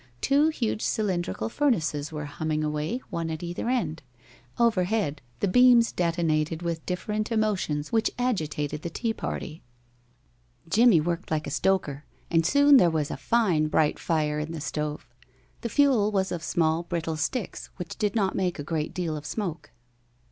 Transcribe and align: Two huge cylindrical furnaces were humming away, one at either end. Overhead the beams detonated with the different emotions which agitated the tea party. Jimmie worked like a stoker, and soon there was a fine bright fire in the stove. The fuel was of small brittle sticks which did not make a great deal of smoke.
Two 0.19 0.47
huge 0.47 0.81
cylindrical 0.81 1.47
furnaces 1.47 2.11
were 2.11 2.25
humming 2.25 2.63
away, 2.63 3.01
one 3.11 3.29
at 3.29 3.43
either 3.43 3.69
end. 3.69 4.01
Overhead 4.57 5.21
the 5.41 5.47
beams 5.47 5.91
detonated 5.91 6.63
with 6.63 6.79
the 6.79 6.85
different 6.87 7.31
emotions 7.31 7.91
which 7.91 8.09
agitated 8.17 8.81
the 8.81 8.89
tea 8.89 9.13
party. 9.13 9.61
Jimmie 10.67 10.99
worked 11.01 11.29
like 11.29 11.45
a 11.45 11.51
stoker, 11.51 12.03
and 12.31 12.43
soon 12.47 12.77
there 12.77 12.89
was 12.89 13.11
a 13.11 13.15
fine 13.15 13.67
bright 13.67 13.99
fire 13.99 14.39
in 14.39 14.53
the 14.53 14.59
stove. 14.59 15.05
The 15.61 15.69
fuel 15.69 16.11
was 16.11 16.31
of 16.31 16.41
small 16.41 16.81
brittle 16.81 17.15
sticks 17.15 17.69
which 17.75 17.95
did 17.99 18.15
not 18.15 18.33
make 18.35 18.57
a 18.57 18.63
great 18.63 18.95
deal 18.95 19.15
of 19.15 19.27
smoke. 19.27 19.69